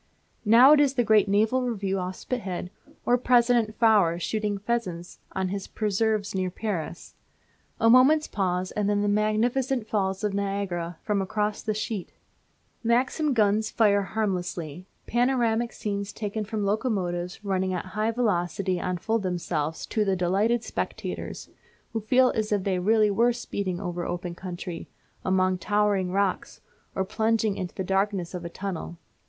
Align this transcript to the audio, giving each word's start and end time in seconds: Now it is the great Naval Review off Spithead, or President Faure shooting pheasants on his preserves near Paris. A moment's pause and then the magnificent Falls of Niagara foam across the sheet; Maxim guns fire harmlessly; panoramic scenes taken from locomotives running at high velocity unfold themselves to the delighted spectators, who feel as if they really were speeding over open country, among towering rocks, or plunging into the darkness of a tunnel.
Now 0.45 0.71
it 0.71 0.79
is 0.79 0.95
the 0.95 1.03
great 1.03 1.27
Naval 1.27 1.61
Review 1.61 1.99
off 1.99 2.15
Spithead, 2.15 2.71
or 3.05 3.19
President 3.19 3.75
Faure 3.77 4.17
shooting 4.17 4.57
pheasants 4.57 5.19
on 5.33 5.49
his 5.49 5.67
preserves 5.67 6.33
near 6.33 6.49
Paris. 6.49 7.13
A 7.79 7.87
moment's 7.87 8.27
pause 8.27 8.71
and 8.71 8.89
then 8.89 9.03
the 9.03 9.07
magnificent 9.07 9.87
Falls 9.87 10.23
of 10.23 10.33
Niagara 10.33 10.97
foam 11.03 11.21
across 11.21 11.61
the 11.61 11.75
sheet; 11.75 12.13
Maxim 12.83 13.33
guns 13.35 13.69
fire 13.69 14.01
harmlessly; 14.01 14.87
panoramic 15.05 15.71
scenes 15.71 16.11
taken 16.11 16.45
from 16.45 16.65
locomotives 16.65 17.45
running 17.45 17.71
at 17.71 17.85
high 17.85 18.09
velocity 18.09 18.79
unfold 18.79 19.21
themselves 19.21 19.85
to 19.85 20.03
the 20.03 20.15
delighted 20.15 20.63
spectators, 20.63 21.47
who 21.93 22.01
feel 22.01 22.31
as 22.33 22.51
if 22.51 22.63
they 22.63 22.79
really 22.79 23.11
were 23.11 23.31
speeding 23.31 23.79
over 23.79 24.03
open 24.03 24.33
country, 24.33 24.87
among 25.23 25.59
towering 25.59 26.11
rocks, 26.11 26.59
or 26.95 27.05
plunging 27.05 27.55
into 27.55 27.75
the 27.75 27.83
darkness 27.83 28.33
of 28.33 28.43
a 28.43 28.49
tunnel. 28.49 28.97